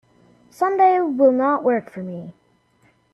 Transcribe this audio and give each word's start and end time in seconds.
Sunday 0.49 0.99
will 0.99 1.31
not 1.31 1.63
work 1.63 1.91
for 1.91 2.01
me. 2.01 2.33